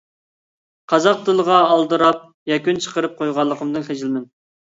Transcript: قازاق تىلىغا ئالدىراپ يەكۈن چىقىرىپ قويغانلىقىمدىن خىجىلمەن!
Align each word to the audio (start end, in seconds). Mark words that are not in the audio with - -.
قازاق 0.93 1.19
تىلىغا 1.27 1.59
ئالدىراپ 1.73 2.25
يەكۈن 2.53 2.81
چىقىرىپ 2.85 3.15
قويغانلىقىمدىن 3.21 3.89
خىجىلمەن! 3.91 4.27